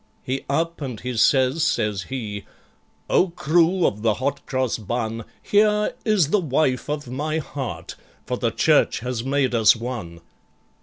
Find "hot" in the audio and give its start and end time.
4.15-4.43